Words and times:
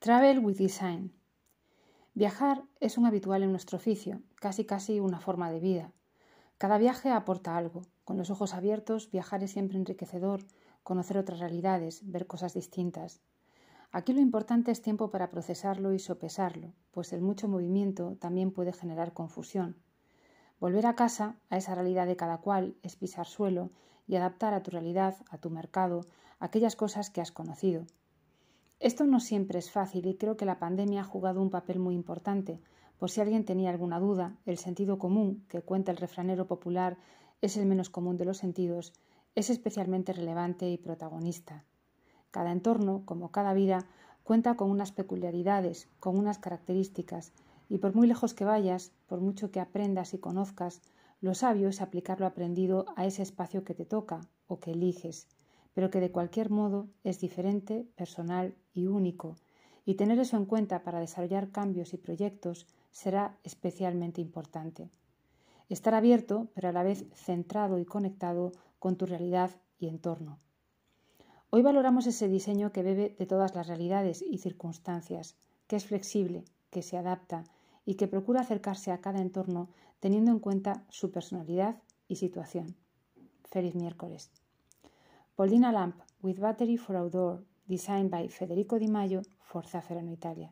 Travel 0.00 0.38
with 0.38 0.58
Design. 0.58 1.12
Viajar 2.14 2.62
es 2.78 2.98
un 2.98 3.06
habitual 3.06 3.42
en 3.42 3.50
nuestro 3.50 3.78
oficio, 3.78 4.22
casi 4.36 4.64
casi 4.64 5.00
una 5.00 5.18
forma 5.18 5.50
de 5.50 5.58
vida. 5.58 5.92
Cada 6.56 6.78
viaje 6.78 7.10
aporta 7.10 7.56
algo. 7.56 7.82
Con 8.04 8.16
los 8.16 8.30
ojos 8.30 8.54
abiertos, 8.54 9.10
viajar 9.10 9.42
es 9.42 9.50
siempre 9.50 9.76
enriquecedor, 9.76 10.44
conocer 10.84 11.18
otras 11.18 11.40
realidades, 11.40 12.08
ver 12.08 12.28
cosas 12.28 12.54
distintas. 12.54 13.22
Aquí 13.90 14.12
lo 14.12 14.20
importante 14.20 14.70
es 14.70 14.82
tiempo 14.82 15.10
para 15.10 15.30
procesarlo 15.30 15.92
y 15.92 15.98
sopesarlo, 15.98 16.74
pues 16.92 17.12
el 17.12 17.20
mucho 17.20 17.48
movimiento 17.48 18.16
también 18.20 18.52
puede 18.52 18.72
generar 18.72 19.14
confusión. 19.14 19.82
Volver 20.60 20.86
a 20.86 20.94
casa, 20.94 21.40
a 21.50 21.56
esa 21.56 21.74
realidad 21.74 22.06
de 22.06 22.16
cada 22.16 22.38
cual, 22.38 22.76
es 22.84 22.94
pisar 22.94 23.26
suelo 23.26 23.72
y 24.06 24.14
adaptar 24.14 24.54
a 24.54 24.62
tu 24.62 24.70
realidad, 24.70 25.16
a 25.28 25.38
tu 25.38 25.50
mercado, 25.50 26.06
aquellas 26.38 26.76
cosas 26.76 27.10
que 27.10 27.20
has 27.20 27.32
conocido. 27.32 27.84
Esto 28.80 29.06
no 29.06 29.18
siempre 29.18 29.58
es 29.58 29.72
fácil 29.72 30.06
y 30.06 30.14
creo 30.14 30.36
que 30.36 30.44
la 30.44 30.60
pandemia 30.60 31.00
ha 31.00 31.04
jugado 31.04 31.42
un 31.42 31.50
papel 31.50 31.80
muy 31.80 31.96
importante. 31.96 32.60
Por 33.00 33.10
si 33.10 33.20
alguien 33.20 33.44
tenía 33.44 33.70
alguna 33.70 33.98
duda, 33.98 34.36
el 34.46 34.56
sentido 34.56 35.00
común, 35.00 35.44
que 35.48 35.62
cuenta 35.62 35.90
el 35.90 35.96
refranero 35.96 36.46
popular, 36.46 36.96
es 37.40 37.56
el 37.56 37.66
menos 37.66 37.90
común 37.90 38.16
de 38.16 38.24
los 38.24 38.38
sentidos, 38.38 38.92
es 39.34 39.50
especialmente 39.50 40.12
relevante 40.12 40.70
y 40.70 40.78
protagonista. 40.78 41.64
Cada 42.30 42.52
entorno, 42.52 43.02
como 43.04 43.32
cada 43.32 43.52
vida, 43.52 43.84
cuenta 44.22 44.54
con 44.54 44.70
unas 44.70 44.92
peculiaridades, 44.92 45.88
con 45.98 46.16
unas 46.16 46.38
características, 46.38 47.32
y 47.68 47.78
por 47.78 47.96
muy 47.96 48.06
lejos 48.06 48.32
que 48.32 48.44
vayas, 48.44 48.92
por 49.08 49.20
mucho 49.20 49.50
que 49.50 49.58
aprendas 49.58 50.14
y 50.14 50.18
conozcas, 50.18 50.82
lo 51.20 51.34
sabio 51.34 51.68
es 51.68 51.80
aplicar 51.80 52.20
lo 52.20 52.26
aprendido 52.26 52.86
a 52.94 53.06
ese 53.06 53.22
espacio 53.22 53.64
que 53.64 53.74
te 53.74 53.86
toca 53.86 54.20
o 54.46 54.60
que 54.60 54.70
eliges 54.70 55.26
pero 55.78 55.92
que 55.92 56.00
de 56.00 56.10
cualquier 56.10 56.50
modo 56.50 56.88
es 57.04 57.20
diferente, 57.20 57.86
personal 57.94 58.56
y 58.74 58.88
único, 58.88 59.36
y 59.86 59.94
tener 59.94 60.18
eso 60.18 60.36
en 60.36 60.44
cuenta 60.44 60.82
para 60.82 60.98
desarrollar 60.98 61.52
cambios 61.52 61.94
y 61.94 61.98
proyectos 61.98 62.66
será 62.90 63.38
especialmente 63.44 64.20
importante. 64.20 64.90
Estar 65.68 65.94
abierto, 65.94 66.48
pero 66.52 66.68
a 66.68 66.72
la 66.72 66.82
vez 66.82 67.06
centrado 67.14 67.78
y 67.78 67.84
conectado 67.84 68.50
con 68.80 68.96
tu 68.96 69.06
realidad 69.06 69.52
y 69.78 69.86
entorno. 69.86 70.40
Hoy 71.50 71.62
valoramos 71.62 72.08
ese 72.08 72.26
diseño 72.26 72.72
que 72.72 72.82
bebe 72.82 73.14
de 73.16 73.26
todas 73.26 73.54
las 73.54 73.68
realidades 73.68 74.20
y 74.20 74.38
circunstancias, 74.38 75.36
que 75.68 75.76
es 75.76 75.86
flexible, 75.86 76.44
que 76.70 76.82
se 76.82 76.96
adapta 76.96 77.44
y 77.86 77.94
que 77.94 78.08
procura 78.08 78.40
acercarse 78.40 78.90
a 78.90 79.00
cada 79.00 79.20
entorno 79.20 79.68
teniendo 80.00 80.32
en 80.32 80.40
cuenta 80.40 80.84
su 80.88 81.12
personalidad 81.12 81.80
y 82.08 82.16
situación. 82.16 82.74
Feliz 83.44 83.76
miércoles. 83.76 84.32
Poldina 85.38 85.70
lamp 85.70 86.02
with 86.20 86.40
battery 86.40 86.76
for 86.76 86.96
outdoor, 86.96 87.44
designed 87.68 88.10
by 88.10 88.26
Federico 88.26 88.76
Di 88.76 88.88
Maio 88.88 89.22
for 89.40 89.62
Zafferano 89.62 90.10
Italia. 90.10 90.50